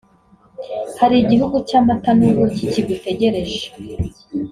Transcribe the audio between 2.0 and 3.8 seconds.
n'ubuki kigutegereje